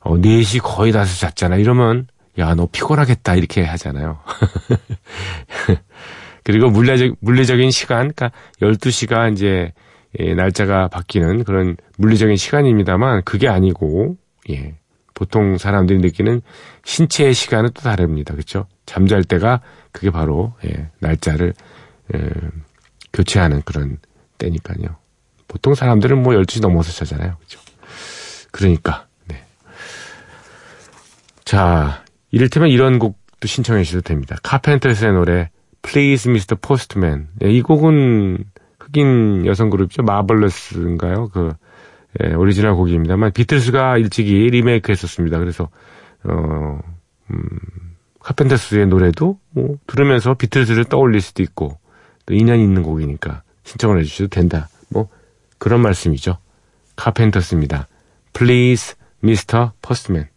어, 0.00 0.16
4시 0.16 0.60
거의 0.62 0.92
다서 0.92 1.14
잤잖아. 1.26 1.56
이러면, 1.56 2.06
야, 2.38 2.54
너 2.54 2.66
피곤하겠다. 2.72 3.34
이렇게 3.34 3.62
하잖아요. 3.64 4.20
그리고 6.42 6.70
물리적, 6.70 7.16
물리적인 7.20 7.70
시간, 7.70 8.10
그러니까 8.12 8.30
12시가 8.62 9.30
이제, 9.32 9.72
예, 10.18 10.34
날짜가 10.34 10.88
바뀌는 10.88 11.44
그런 11.44 11.76
물리적인 11.98 12.36
시간입니다만, 12.36 13.22
그게 13.24 13.46
아니고, 13.48 14.16
예. 14.50 14.74
보통 15.14 15.58
사람들이 15.58 15.98
느끼는 15.98 16.42
신체의 16.84 17.34
시간은 17.34 17.70
또 17.74 17.82
다릅니다. 17.82 18.34
그렇죠? 18.34 18.66
잠잘 18.86 19.24
때가 19.24 19.60
그게 19.92 20.10
바로 20.10 20.54
예, 20.64 20.88
날짜를 21.00 21.54
예, 22.14 22.30
교체하는 23.12 23.62
그런 23.62 23.98
때니까요. 24.38 24.96
보통 25.48 25.74
사람들은 25.74 26.22
뭐 26.22 26.34
12시 26.34 26.62
넘어서 26.62 26.92
자잖아요. 26.92 27.36
그죠? 27.40 27.60
그러니까, 28.50 29.06
네. 29.26 29.44
자, 31.44 32.04
이를테면 32.30 32.70
이런 32.70 32.98
곡도 32.98 33.46
신청해 33.46 33.84
주셔도 33.84 34.02
됩니다. 34.02 34.36
카펜터스의 34.42 35.12
노래, 35.12 35.50
Please 35.82 36.30
Mr. 36.30 36.56
Postman. 36.56 37.28
예, 37.44 37.50
이 37.50 37.60
곡은 37.60 38.44
흑인 38.78 39.46
여성 39.46 39.68
그룹이죠. 39.70 40.02
마블러스인가요? 40.02 41.28
그, 41.28 41.52
예, 42.20 42.34
오리지널 42.34 42.74
곡입니다만, 42.74 43.32
비틀스가 43.32 43.96
일찍이 43.98 44.32
리메이크 44.50 44.92
했었습니다. 44.92 45.38
그래서, 45.38 45.68
어, 46.24 46.78
음, 47.30 47.58
카펜터스의 48.22 48.86
노래도 48.86 49.38
뭐 49.50 49.76
들으면서 49.86 50.34
비틀즈를 50.34 50.84
떠올릴 50.84 51.20
수도 51.20 51.42
있고 51.42 51.78
또 52.26 52.34
인연이 52.34 52.62
있는 52.62 52.82
곡이니까 52.82 53.42
신청을 53.64 54.00
해주셔도 54.00 54.28
된다. 54.28 54.68
뭐 54.88 55.08
그런 55.58 55.80
말씀이죠. 55.80 56.38
카펜터스입니다. 56.96 57.88
Please, 58.32 58.94
Mr. 59.24 59.70
Postman. 59.82 60.28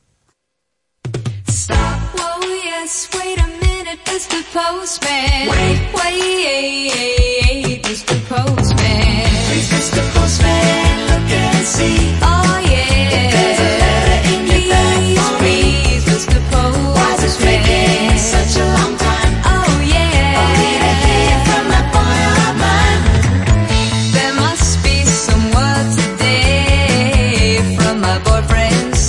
Stop, 1.47 1.79
whoa, 2.17 2.41
yes, 2.65 3.09
wait 3.15 3.39
a 3.39 3.47
minute, 3.61 3.99
Mr. 4.05 4.41
Postman. 4.51 5.49
Wait, 5.49 5.93
wait, 5.95 7.81
Mr. 7.83 8.19
Postman. 8.27 8.64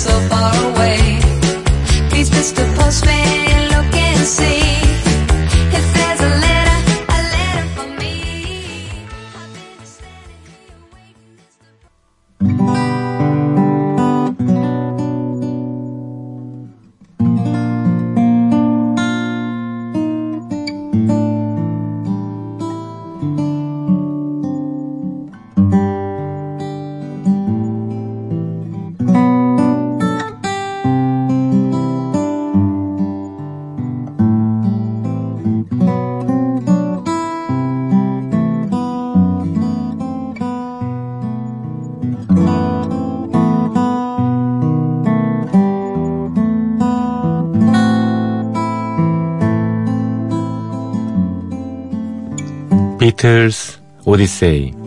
So 0.07 0.19
far 0.29 0.53
away. 0.71 1.19
Please, 2.09 2.29
Mr. 2.29 2.63
Postman, 2.75 3.69
look 3.71 3.93
and 3.93 4.27
see 4.27 4.86
비틀스 53.27 53.79
오디세이 54.05 54.86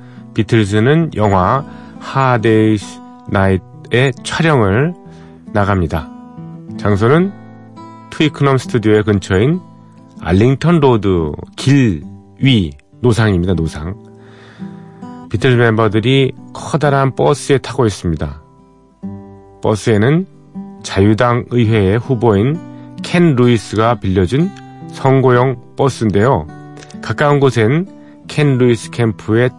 비틀즈는 0.33 1.11
영화 1.15 1.65
Hard 1.99 2.43
Day's 2.43 2.99
Night의 3.29 4.13
촬영을 4.23 4.93
나갑니다. 5.53 6.09
장소는 6.77 7.31
트위크넘 8.11 8.57
스튜디오의 8.57 9.03
근처인 9.03 9.59
알링턴 10.21 10.79
로드 10.79 11.31
길 11.55 12.11
위 12.41 12.71
노상입니다. 13.01 13.53
노상. 13.53 13.95
비틀즈 15.29 15.55
멤버들이 15.57 16.33
커다란 16.53 17.15
버스에 17.15 17.59
타고 17.59 17.85
있습니다. 17.85 18.41
버스에는 19.61 20.25
자유당 20.81 21.45
의회의 21.51 21.97
후보인 21.99 22.97
켄 23.03 23.35
루이스가 23.35 23.95
빌려준 23.99 24.49
선거용 24.89 25.75
버스인데요. 25.77 26.47
가까운 27.01 27.39
곳엔 27.39 27.87
켄 28.27 28.57
루이스 28.57 28.89
캠프의 28.89 29.49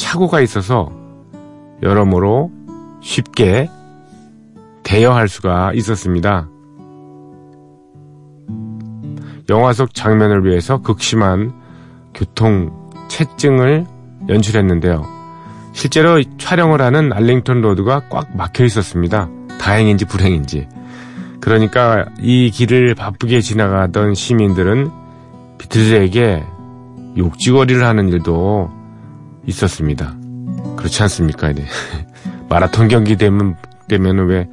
차고가 0.00 0.40
있어서 0.40 0.90
여러모로 1.82 2.50
쉽게 3.02 3.68
대여할 4.82 5.28
수가 5.28 5.72
있었습니다. 5.74 6.48
영화 9.50 9.72
속 9.72 9.94
장면을 9.94 10.44
위해서 10.44 10.78
극심한 10.78 11.52
교통 12.14 12.72
체증을 13.08 13.84
연출했는데요. 14.28 15.04
실제로 15.72 16.22
촬영을 16.38 16.80
하는 16.80 17.12
알링턴 17.12 17.60
로드가 17.60 18.08
꽉 18.08 18.34
막혀 18.36 18.64
있었습니다. 18.64 19.28
다행인지 19.60 20.06
불행인지. 20.06 20.66
그러니까 21.40 22.06
이 22.20 22.50
길을 22.50 22.94
바쁘게 22.94 23.40
지나가던 23.40 24.14
시민들은 24.14 24.90
비틀즈에게 25.58 26.44
욕지거리를 27.18 27.84
하는 27.84 28.08
일도 28.08 28.79
있었습니다. 29.46 30.14
그렇지 30.76 31.02
않습니까? 31.02 31.52
네. 31.52 31.64
마라톤 32.48 32.88
경기 32.88 33.16
되면 33.16 33.56
되면은 33.88 34.26
왜 34.26 34.48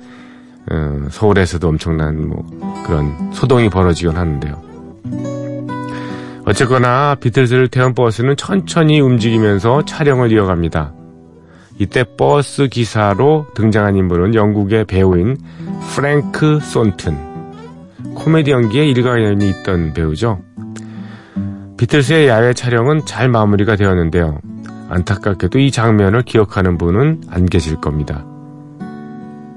어, 0.70 1.08
서울에서도 1.10 1.68
엄청난 1.68 2.28
뭐 2.28 2.46
그런 2.86 3.32
소동이 3.34 3.70
벌어지곤 3.70 4.18
하는데요. 4.18 4.68
어쨌거나 6.46 7.16
비틀즈를 7.16 7.68
태운 7.68 7.94
버스는 7.94 8.38
천천히 8.38 9.00
움직이면서 9.02 9.84
촬영을 9.86 10.32
이어갑니다. 10.32 10.94
이때 11.80 12.04
버스 12.18 12.68
기사로 12.68 13.48
등장한 13.54 13.96
인물은 13.96 14.34
영국의 14.34 14.86
배우인 14.86 15.38
프랭크 15.94 16.60
손튼. 16.62 17.18
코미디 18.16 18.52
연기에 18.52 18.86
일가견이 18.88 19.50
있던 19.50 19.94
배우죠. 19.94 20.42
비틀스의 21.78 22.28
야외 22.28 22.54
촬영은 22.54 23.06
잘 23.06 23.30
마무리가 23.30 23.76
되었는데요. 23.76 24.40
안타깝게도 24.90 25.60
이 25.60 25.72
장면을 25.72 26.22
기억하는 26.24 26.78
분은 26.78 27.24
안 27.30 27.46
계실 27.46 27.78
겁니다. 27.82 28.26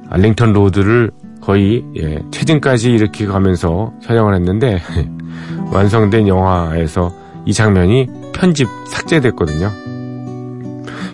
알링턴 0.09 0.53
로드를 0.53 1.11
거의 1.41 1.85
예, 1.97 2.19
체증까지 2.31 2.93
일으키고 2.93 3.33
가면서 3.33 3.93
촬영을 4.03 4.35
했는데 4.35 4.81
완성된 5.73 6.29
영화에서 6.29 7.13
이 7.47 7.53
장면이 7.53 8.09
편집 8.35 8.69
삭제됐거든요. 8.87 9.71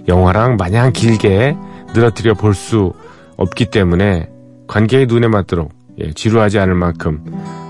영화를 0.09 0.57
마냥 0.57 0.93
길게 0.93 1.57
늘어뜨려 1.95 2.35
볼 2.35 2.55
수 2.55 2.93
없기 3.37 3.67
때문에 3.71 4.31
관객의 4.67 5.07
눈에 5.07 5.29
맞도록 5.29 5.73
예, 6.01 6.13
지루하지 6.13 6.59
않을 6.59 6.75
만큼 6.75 7.23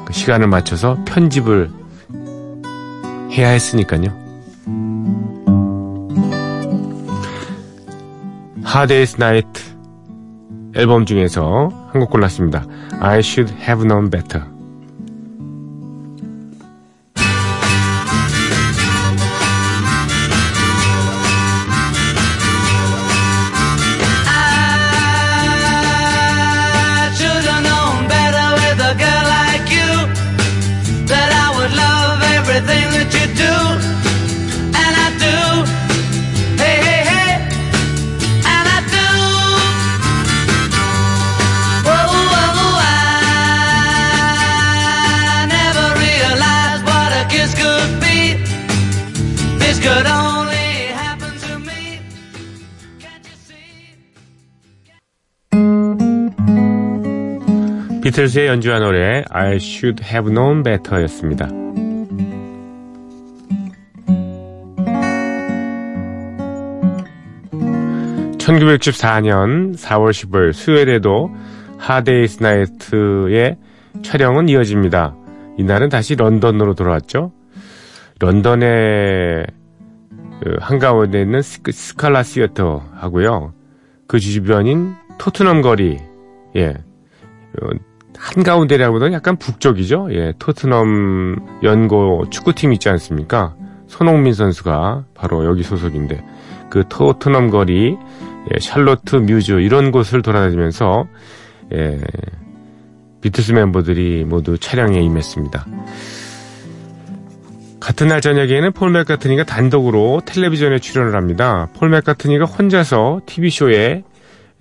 그 0.04 0.12
시간을 0.12 0.46
맞춰서 0.46 0.96
편집을 1.04 1.70
해야 3.32 3.48
했으니까요. 3.48 4.25
하데이스 8.66 9.16
나이트 9.20 9.62
앨범 10.74 11.06
중에서 11.06 11.68
한 11.92 12.00
곡 12.00 12.10
골랐습니다. 12.10 12.64
I 13.00 13.20
should 13.20 13.54
have 13.62 13.84
known 13.86 14.10
better. 14.10 14.44
비틀스의 58.16 58.46
연주한 58.46 58.80
노래 58.80 59.24
I 59.28 59.56
should 59.56 60.02
have 60.02 60.32
known 60.32 60.62
better였습니다. 60.62 61.48
(1964년 68.38 69.76
4월 69.76 70.10
15일) 70.12 70.54
수요일에도 70.54 71.30
하데이스 71.76 72.42
나이트의 72.42 73.58
촬영은 74.02 74.48
이어집니다. 74.48 75.14
이날은 75.58 75.90
다시 75.90 76.16
런던으로 76.16 76.72
돌아왔죠. 76.72 77.32
런던의 78.18 79.46
그 80.42 80.56
한가운데 80.60 81.20
있는 81.20 81.42
스칼라 81.42 82.22
시어터 82.22 82.82
하고요. 82.94 83.52
그 84.06 84.18
주변인 84.18 84.94
토트넘 85.18 85.60
거리, 85.60 85.98
예, 86.56 86.70
어, 87.60 87.68
한가운데라고보다는 88.18 89.12
약간 89.12 89.36
북쪽이죠. 89.36 90.08
예, 90.12 90.32
토트넘 90.38 91.60
연고 91.62 92.26
축구팀 92.30 92.72
있지 92.72 92.88
않습니까? 92.88 93.54
손흥민 93.86 94.34
선수가 94.34 95.04
바로 95.14 95.44
여기 95.44 95.62
소속인데 95.62 96.24
그 96.70 96.84
토트넘 96.88 97.50
거리, 97.50 97.96
예, 98.54 98.58
샬로트 98.58 99.16
뮤즈 99.16 99.52
이런 99.60 99.90
곳을 99.90 100.22
돌아다니면서 100.22 101.06
예, 101.72 102.00
비트스 103.20 103.52
멤버들이 103.52 104.24
모두 104.24 104.58
촬영에 104.58 105.00
임했습니다. 105.00 105.66
같은 107.80 108.08
날 108.08 108.20
저녁에는 108.20 108.72
폴 108.72 108.90
맥카트니가 108.90 109.44
단독으로 109.44 110.22
텔레비전에 110.24 110.80
출연을 110.80 111.14
합니다. 111.14 111.68
폴 111.74 111.88
맥카트니가 111.90 112.44
혼자서 112.44 113.20
TV쇼에 113.26 114.02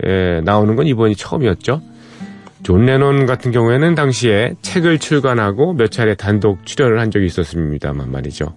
예, 0.05 0.41
나오는 0.43 0.75
건 0.75 0.85
이번이 0.87 1.15
처음이었죠. 1.15 1.81
존 2.65 2.87
레논 2.87 3.27
같은 3.27 3.51
경우에는 3.51 3.93
당시에 3.93 4.55
책을 4.63 4.97
출간하고 4.97 5.73
몇 5.73 5.91
차례 5.91 6.15
단독 6.15 6.65
출연을 6.65 6.99
한 6.99 7.11
적이 7.11 7.27
있었습니다만 7.27 8.11
말이죠. 8.11 8.55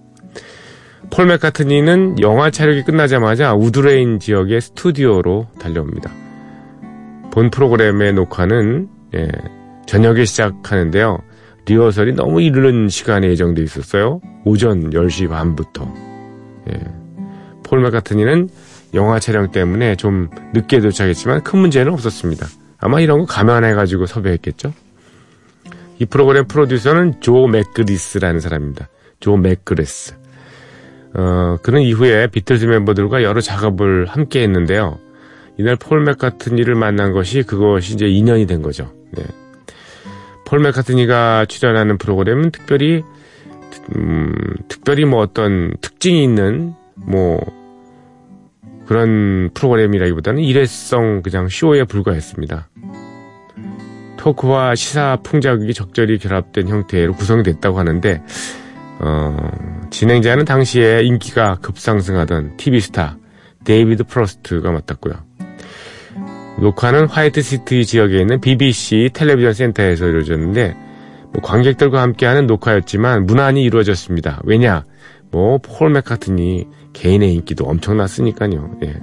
폴 1.11 1.27
맥카트니는 1.27 2.19
영화 2.23 2.51
촬영이 2.51 2.85
끝나자마자 2.85 3.53
우드레인 3.53 4.19
지역의 4.19 4.63
스튜디오로 4.63 5.49
달려옵니다. 5.61 6.11
본 7.33 7.51
프로그램의 7.51 8.15
녹화는 8.15 8.89
예, 9.15 9.29
저녁에 9.85 10.25
시작하는데요. 10.25 11.19
리허설이 11.67 12.15
너무 12.15 12.41
이른 12.41 12.89
시간에 12.89 13.29
예정돼 13.29 13.63
있었어요. 13.63 14.23
오전 14.47 14.89
10시 14.89 15.29
반부터. 15.29 15.95
예. 16.71 16.81
폴 17.63 17.83
맥카트니는 17.83 18.49
영화 18.95 19.19
촬영 19.19 19.53
때문에 19.53 19.97
좀 19.97 20.31
늦게 20.55 20.81
도착했지만 20.81 21.43
큰 21.43 21.59
문제는 21.59 21.93
없었습니다. 21.93 22.47
아마 22.81 23.01
이런 23.01 23.21
거 23.21 23.27
감안해가지고 23.27 24.07
섭외했겠죠? 24.07 24.73
이 25.99 26.07
프로그램 26.07 26.47
프로듀서는 26.47 27.21
조 27.21 27.47
맥그리스라는 27.49 28.41
사람입니다. 28.41 28.89
조 29.21 29.37
맥그리스. 29.37 30.15
어, 31.15 31.57
그런 31.63 31.83
이후에 31.83 32.29
비틀즈 32.29 32.67
멤버들과 32.67 33.23
여러 33.23 33.41
작업을 33.41 34.07
함께 34.07 34.43
했는데요. 34.43 34.99
이날 35.59 35.75
폴 35.77 36.05
맥카트니를 36.05 36.77
만난 36.77 37.13
것이 37.13 37.43
그것이 37.43 37.95
이제 37.95 38.07
인연이 38.07 38.47
된 38.47 38.63
거죠. 38.63 38.93
네. 39.13 39.25
폴 40.47 40.61
맥카트니가 40.61 41.47
출연하는 41.47 41.99
프로그램은 41.99 42.53
특별히 42.53 43.03
음, 43.97 44.33
특별히 44.69 45.05
뭐 45.05 45.21
어떤 45.21 45.75
특징이 45.81 46.23
있는 46.23 46.75
뭐 46.95 47.41
그런 48.89 49.51
프로그램이라기보다는 49.53 50.43
일회성 50.43 51.21
그냥 51.21 51.49
쇼에 51.49 51.85
불과했습니다. 51.85 52.71
토크와 54.17 54.75
시사 54.75 55.19
풍자극이 55.23 55.75
적절히 55.75 56.17
결합된 56.17 56.69
형태로 56.69 57.13
구성이 57.13 57.43
됐다고 57.43 57.79
하는데 57.79 58.23
어, 59.01 59.37
진행자는 59.91 60.47
당시에 60.47 61.03
인기가 61.03 61.57
급상승하던 61.61 62.57
TV 62.57 62.81
스타 62.81 63.19
데이비드 63.65 64.05
프로스트가 64.05 64.73
맡았고요. 64.73 65.17
녹화는 66.59 67.09
화이트 67.09 67.43
시티 67.43 67.85
지역에 67.85 68.19
있는 68.19 68.41
BBC 68.41 69.11
텔레비전 69.13 69.53
센터에서 69.53 70.07
이루어졌는데 70.07 70.75
뭐 71.35 71.43
관객들과 71.43 72.01
함께하는 72.01 72.47
녹화였지만 72.47 73.27
무난히 73.27 73.65
이루어졌습니다. 73.65 74.41
왜냐? 74.45 74.87
뭐 75.31 75.59
폴 75.59 75.91
맥카트니 75.91 76.67
개인의 76.99 77.33
인기도 77.35 77.65
엄청났으니까요. 77.65 78.79
예. 78.85 78.95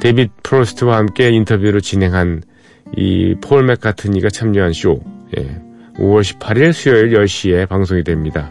데이비드 0.00 0.30
프로스트와 0.42 0.96
함께 0.96 1.30
인터뷰를 1.30 1.80
진행한 1.80 2.42
이 2.96 3.34
폴 3.42 3.64
맥카트니가 3.64 4.30
참여한 4.30 4.72
쇼. 4.72 5.00
예. 5.36 5.42
5월 5.98 6.22
18일 6.22 6.72
수요일 6.72 7.10
10시에 7.10 7.68
방송이 7.68 8.04
됩니다. 8.04 8.50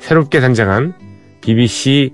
새롭게 0.00 0.40
단장한 0.40 0.92
BBC 1.40 2.10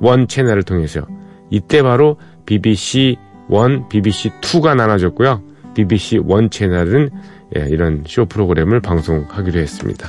One 0.00 0.26
채널을 0.28 0.64
통해서 0.64 1.06
이때 1.50 1.82
바로 1.82 2.18
BBC 2.46 3.16
One, 3.48 3.88
BBC 3.88 4.30
2가 4.40 4.74
나눠졌고요. 4.76 5.42
BBC 5.74 6.18
원 6.24 6.50
채널은 6.50 7.10
예, 7.56 7.66
이런 7.70 8.02
쇼 8.06 8.26
프로그램을 8.26 8.80
방송하기로 8.80 9.60
했습니다. 9.60 10.08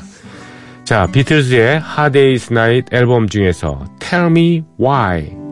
자, 0.84 1.08
비틀즈의 1.12 1.82
Day's 1.82 2.52
Night 2.52 2.96
앨범 2.96 3.28
중에서 3.28 3.86
Tell 4.06 4.30
Me 4.30 4.64
Why 4.78 5.45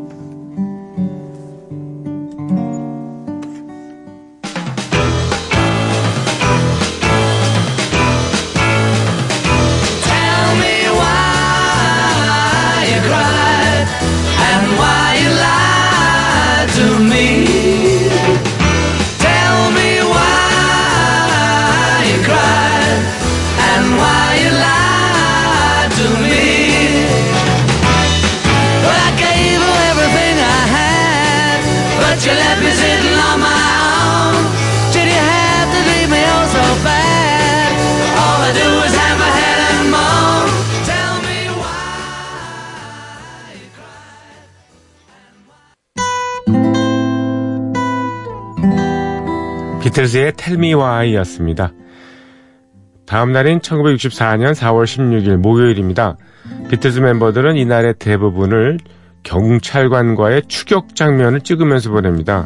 비틀즈의 50.14 50.34
Why였습니다. 50.76 51.74
다음 53.08 53.32
날인 53.32 53.60
1964년 53.60 54.54
4월 54.54 54.86
16일 54.86 55.38
목요일입니다. 55.38 56.18
비틀즈 56.70 57.00
멤버들은 57.00 57.58
이날의 57.58 57.96
대부분을 57.98 58.78
경찰관과의 59.24 60.44
추격 60.48 60.96
장면을 60.96 61.42
찍으면서 61.42 61.90
보냅니다. 61.90 62.46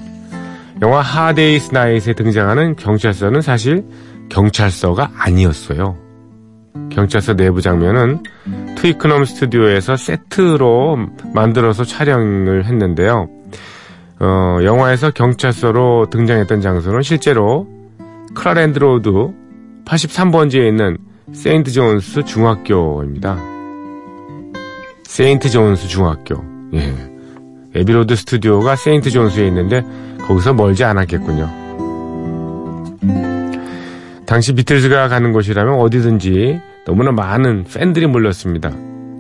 영화 0.82 1.02
하데이스 1.02 1.74
나잇에 1.74 2.14
등장하는 2.14 2.76
경찰서는 2.78 3.42
사실 3.42 3.84
경찰서가 4.30 5.12
아니었어요. 5.18 5.98
경찰서 6.92 7.36
내부 7.36 7.62
장면은 7.62 8.24
트위크넘 8.78 9.26
스튜디오에서 9.26 9.98
세트로 9.98 10.98
만들어서 11.34 11.84
촬영을 11.84 12.66
했는데요. 12.66 13.37
어, 14.20 14.60
영화에서 14.64 15.12
경찰서로 15.12 16.10
등장했던 16.10 16.62
장소는 16.62 17.02
실제로 17.02 17.68
크라랜드 18.34 18.80
로드 18.80 19.10
83번지에 19.86 20.68
있는 20.68 20.98
세인트 21.34 21.72
존스 21.72 22.24
중학교입니다. 22.24 23.38
세인트 25.04 25.50
존스 25.50 25.88
중학교. 25.88 26.44
예. 26.74 26.94
에비로드 27.76 28.16
스튜디오가 28.16 28.76
세인트 28.76 29.10
존스에 29.10 29.46
있는데 29.48 29.84
거기서 30.22 30.54
멀지 30.54 30.84
않았겠군요. 30.84 31.68
당시 34.26 34.54
비틀즈가 34.54 35.08
가는 35.08 35.32
곳이라면 35.32 35.76
어디든지 35.76 36.60
너무나 36.86 37.12
많은 37.12 37.66
팬들이 37.66 38.08
몰렸습니다. 38.08 38.72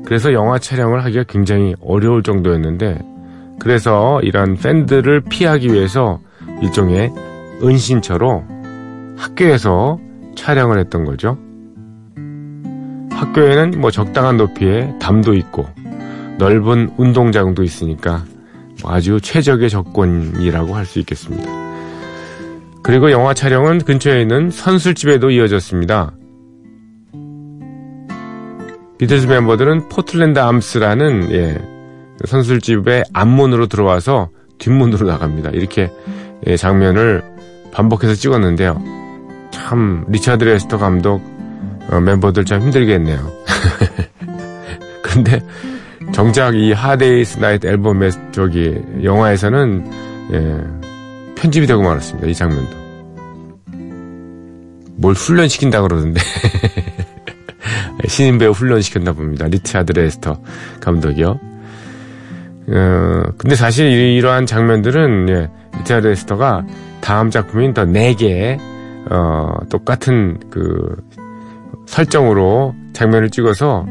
그래서 0.05 0.33
영화 0.33 0.57
촬영을 0.57 1.03
하기가 1.03 1.23
굉장히 1.27 1.75
어려울 1.81 2.23
정도였는데 2.23 2.99
그래서 3.59 4.19
이런 4.21 4.55
팬들을 4.55 5.21
피하기 5.21 5.73
위해서 5.73 6.19
일종의 6.61 7.11
은신처로 7.61 8.43
학교에서 9.17 9.99
촬영을 10.35 10.79
했던 10.79 11.05
거죠. 11.05 11.37
학교에는 13.11 13.81
뭐 13.81 13.89
적당한 13.91 14.37
높이의 14.37 14.93
담도 14.99 15.33
있고 15.33 15.65
넓은 16.37 16.91
운동장도 16.97 17.63
있으니까 17.63 18.23
뭐 18.83 18.91
아주 18.93 19.19
최적의 19.19 19.69
조건이라고 19.69 20.75
할 20.75 20.85
수 20.85 20.99
있겠습니다. 20.99 21.49
그리고 22.83 23.11
영화 23.11 23.33
촬영은 23.33 23.79
근처에 23.79 24.21
있는 24.21 24.51
선술집에도 24.51 25.31
이어졌습니다. 25.31 26.13
비틀즈 28.97 29.27
멤버들은 29.27 29.89
포틀랜드 29.89 30.39
암스라는 30.39 31.31
예, 31.31 31.57
선술집의 32.25 33.05
앞문으로 33.13 33.67
들어와서 33.67 34.29
뒷문으로 34.57 35.07
나갑니다. 35.07 35.51
이렇게 35.51 35.91
예, 36.47 36.57
장면을 36.57 37.23
반복해서 37.71 38.15
찍었는데요. 38.15 38.81
참 39.51 40.05
리차드 40.09 40.43
레스터 40.43 40.77
감독 40.77 41.21
어, 41.89 41.99
멤버들 41.99 42.45
참 42.45 42.61
힘들겠네요. 42.61 43.31
근데 45.01 45.39
정작 46.13 46.55
이 46.55 46.73
Hard 46.73 47.02
Day's 47.02 47.39
Night 47.39 47.67
앨범의 47.67 48.11
저기 48.31 48.75
영화에서는 49.03 49.91
예, 50.33 50.63
편집이 51.35 51.67
되고 51.67 51.81
말았습니다. 51.83 52.27
이 52.27 52.33
장면도. 52.33 52.87
뭘 54.97 55.13
훈련시킨다 55.13 55.81
그러던데. 55.81 56.19
신인 58.07 58.37
배우 58.37 58.51
훈련시켰나 58.51 59.13
봅니다. 59.13 59.47
리차드 59.47 59.91
레스터 59.93 60.41
감독이요. 60.79 61.39
어, 62.69 63.23
근데 63.37 63.55
사실 63.55 63.87
이- 63.87 64.15
이러한 64.17 64.45
장면들은 64.45 65.29
예, 65.29 65.49
리차드 65.77 66.07
레스터가 66.07 66.65
다음 67.01 67.29
작품인 67.29 67.73
더 67.73 67.85
4개 67.85 68.57
어, 69.09 69.53
똑같은 69.69 70.37
그 70.49 70.95
설정으로 71.85 72.75
장면을 72.93 73.29
찍어서 73.29 73.85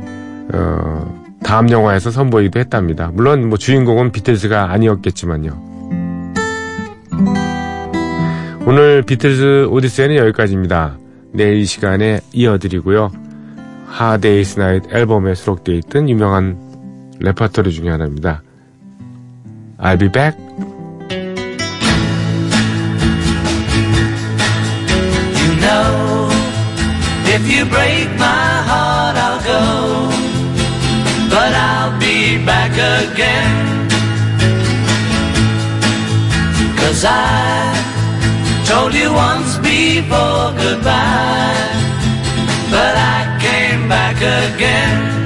어, 0.53 1.25
다음 1.43 1.71
영화에서 1.71 2.11
선보이기도 2.11 2.59
했답니다. 2.61 3.11
물론 3.15 3.49
뭐 3.49 3.57
주인공은 3.57 4.13
비틀즈가 4.13 4.71
아니었겠지만요. 4.73 5.65
오늘 8.67 9.03
비틀즈 9.03 9.69
오디세이는 9.71 10.17
여기까지입니다. 10.17 10.99
내일 11.33 11.59
이 11.59 11.65
시간에 11.65 12.21
이어드리고요. 12.33 13.11
Hard 13.87 14.19
Day's 14.19 14.59
Night 14.59 14.83
앨범에 14.93 15.35
수록되어 15.35 15.77
있던 15.77 16.09
유명한 16.11 16.59
레퍼토리 17.21 17.71
중에 17.73 17.89
하나입니다. 17.91 18.43
I'll 19.79 19.97
be 19.97 20.09
back. 20.09 20.35
You 20.39 20.47
know, 25.61 26.31
if 27.27 27.43
you 27.51 27.67
break 27.67 28.09
my 28.19 28.49
heart, 28.69 29.17
I'll 29.17 29.43
go. 29.45 30.09
But 31.29 31.53
I'll 31.53 31.99
be 32.01 32.43
back 32.45 32.73
again. 32.73 33.89
Cause 36.79 37.05
I 37.07 37.77
told 38.65 38.95
you 38.95 39.13
once 39.13 39.59
before 39.59 40.53
goodbye. 40.57 41.69
But 42.71 42.97
I 42.97 43.39
came 43.41 43.89
back 43.89 44.17
again. 44.17 45.26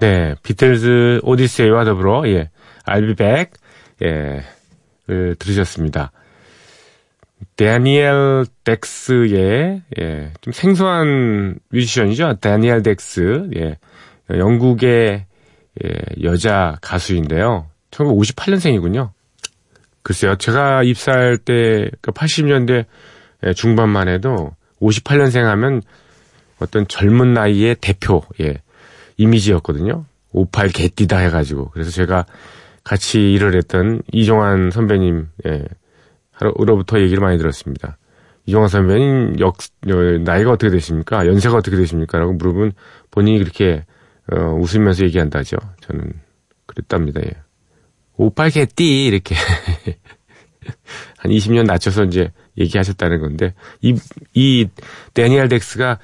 네, 0.00 0.34
비틀즈 0.42 1.20
오디세이와 1.22 1.84
더불어 1.84 2.28
예, 2.28 2.50
I'll 2.86 3.06
be 3.06 3.14
back 3.14 3.52
예, 4.02 4.42
을 5.08 5.36
들으셨습니다. 5.38 6.10
데니엘 7.56 8.46
덱스의 8.64 9.82
예, 10.00 10.32
좀 10.40 10.52
생소한 10.52 11.58
뮤지션이죠. 11.68 12.38
데니엘 12.40 12.82
덱스 12.82 13.50
예, 13.56 13.78
영국의 14.30 15.26
예, 15.84 15.88
여자 16.22 16.78
가수인데요. 16.80 17.66
1958년생이군요. 17.90 19.10
글쎄요, 20.02 20.36
제가 20.36 20.82
입사할 20.82 21.38
때, 21.38 21.90
그 22.00 22.10
80년대 22.10 22.86
중반만 23.54 24.08
해도 24.08 24.52
58년생 24.80 25.42
하면 25.42 25.82
어떤 26.58 26.86
젊은 26.86 27.34
나이의 27.34 27.76
대표, 27.80 28.22
예, 28.40 28.62
이미지였거든요. 29.16 30.04
58 30.32 30.68
개띠다 30.68 31.18
해가지고. 31.18 31.70
그래서 31.70 31.90
제가 31.90 32.26
같이 32.84 33.32
일을 33.32 33.54
했던 33.56 34.02
이종환 34.12 34.70
선배님, 34.70 35.28
예, 35.46 35.64
하로부터 36.32 37.00
얘기를 37.00 37.22
많이 37.22 37.38
들었습니다. 37.38 37.98
이종환 38.46 38.68
선배님 38.68 39.38
역, 39.40 39.56
어, 39.88 39.94
나이가 40.24 40.50
어떻게 40.50 40.70
되십니까? 40.70 41.26
연세가 41.26 41.56
어떻게 41.56 41.76
되십니까? 41.76 42.18
라고 42.18 42.32
물어보면 42.32 42.72
본인이 43.10 43.38
그렇게, 43.38 43.84
어, 44.32 44.54
웃으면서 44.54 45.04
얘기한다죠. 45.04 45.56
저는 45.80 46.12
그랬답니다, 46.66 47.20
예. 47.20 47.30
58개띠 48.18 49.06
이렇게. 49.06 49.34
한 51.18 51.30
20년 51.30 51.66
낮춰서 51.66 52.04
이제 52.04 52.30
얘기하셨다는 52.56 53.20
건데 53.20 53.54
이 53.80 53.94
이 54.34 54.68
데니엘 55.14 55.48
덱스가 55.48 55.98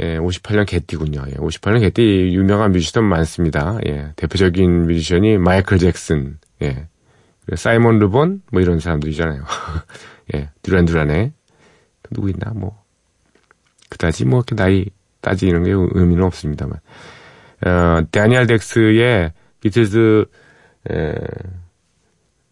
예, 0.00 0.18
58년 0.18 0.66
개띠군요. 0.66 1.24
예, 1.28 1.32
58년 1.34 1.80
개띠 1.80 2.30
유명한 2.32 2.72
뮤지션 2.72 3.04
많습니다. 3.04 3.78
예, 3.86 4.12
대표적인 4.16 4.86
뮤지션이 4.86 5.38
마이클 5.38 5.78
잭슨, 5.78 6.38
예, 6.62 6.86
사이먼 7.54 7.98
르본 7.98 8.42
뭐 8.52 8.60
이런 8.60 8.78
사람들이잖아요. 8.78 9.42
예, 10.34 10.50
듀란 10.62 10.84
듀란의. 10.84 11.32
누구 12.12 12.28
있나? 12.30 12.52
뭐. 12.54 12.82
그다지 13.88 14.26
뭐 14.26 14.42
나이 14.54 14.84
따지는 15.22 15.64
게 15.64 15.72
의미는 15.72 16.24
없습니다만. 16.24 16.78
어, 17.64 18.02
데니엘 18.12 18.46
덱스의 18.46 19.32
비틀즈 19.60 20.26
에, 20.90 21.14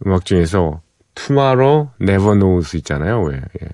음악 0.06 0.24
중에서 0.24 0.80
Tomorrow 1.14 1.90
Never 2.00 2.34
Knows 2.34 2.76
있잖아요. 2.78 3.22
왜? 3.22 3.36
예. 3.36 3.68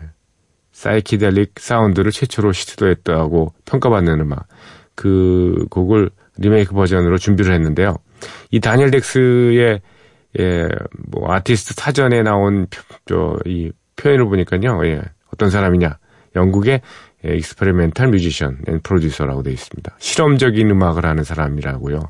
사이키델릭 0.72 1.54
사운드를 1.58 2.10
최초로 2.10 2.52
시도했다고 2.52 3.54
평가받는 3.64 4.20
음악. 4.20 4.46
그 4.94 5.66
곡을 5.70 6.10
리메이크 6.38 6.74
버전으로 6.74 7.18
준비를 7.18 7.54
했는데요. 7.54 7.96
이 8.50 8.60
다니엘 8.60 8.90
덱스의 8.90 9.80
예, 10.38 10.68
뭐 11.10 11.32
아티스트 11.32 11.74
사전에 11.74 12.22
나온 12.22 12.66
저 13.06 13.38
이 13.46 13.72
표현을 13.96 14.26
보니까요. 14.26 14.86
예. 14.86 15.02
어떤 15.32 15.50
사람이냐? 15.50 15.98
영국의 16.36 16.80
예, 17.26 17.36
experimental 17.36 18.08
musician 18.08 18.58
and 18.66 18.80
producer라고 18.80 19.42
되어 19.42 19.52
있습니다. 19.52 19.96
실험적인 19.98 20.70
음악을 20.70 21.04
하는 21.04 21.24
사람이라고요. 21.24 22.00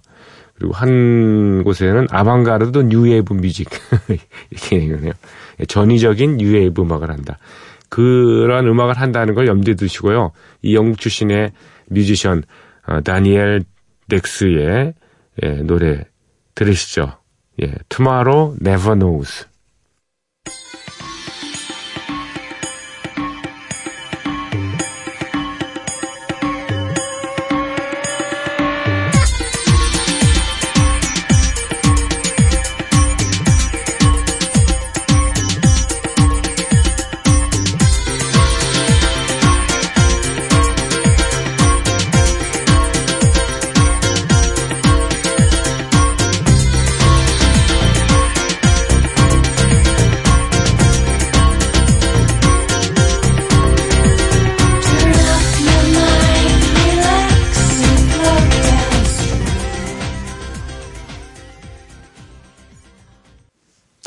그리고 0.60 0.74
한 0.74 1.64
곳에는 1.64 2.06
아방가르드 2.10 2.78
뉴웨이브 2.80 3.32
music 3.32 3.70
이렇게 4.50 4.76
얘기해요. 4.76 5.12
전위적인 5.66 6.36
뉴웨이브 6.36 6.82
음악을 6.82 7.10
한다. 7.10 7.38
그러한 7.88 8.66
음악을 8.66 9.00
한다는 9.00 9.34
걸 9.34 9.46
염두에 9.46 9.74
두시고요. 9.74 10.32
이 10.60 10.76
영국 10.76 11.00
출신의 11.00 11.52
뮤지션 11.88 12.42
어, 12.86 13.00
다니엘 13.00 13.62
덱스의 14.10 14.92
예, 15.42 15.48
노래 15.62 16.04
들으시죠. 16.54 17.14
예, 17.62 17.72
Tomorrow 17.88 18.56
Never 18.60 18.98
Knows. 18.98 19.46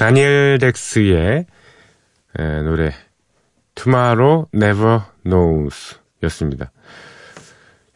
다니엘 0.03 0.57
덱스의 0.59 1.45
에, 2.37 2.61
노래 2.63 2.91
Tomorrow 3.73 4.47
Never 4.53 4.99
Knows 5.25 5.95
였습니다. 6.23 6.73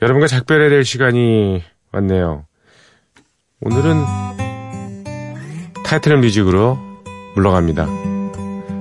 여러분과 0.01 0.27
작별해야 0.27 0.69
될 0.69 0.85
시간이 0.85 1.61
왔네요. 1.91 2.45
오늘은 3.59 4.05
타이틀 5.85 6.15
뮤직으로 6.15 6.79
물러갑니다. 7.35 7.85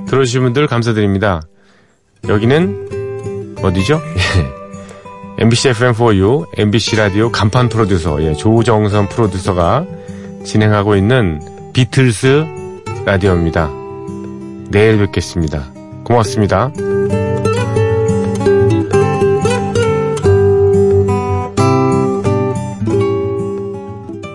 들어주신 0.06 0.42
분들 0.42 0.68
감사드립니다. 0.68 1.42
여기는 2.28 3.56
어디죠? 3.60 4.00
MBC 5.40 5.70
FM4U, 5.70 6.46
MBC 6.56 6.94
라디오 6.94 7.32
간판 7.32 7.70
프로듀서, 7.70 8.22
예, 8.22 8.34
조정선 8.34 9.08
프로듀서가 9.08 9.84
진행하고 10.44 10.94
있는 10.94 11.40
비틀스 11.72 12.56
라디오입니다. 13.07 13.71
내일 14.73 14.99
뵙겠습니다. 14.99 15.71
고맙습니다. 16.03 16.73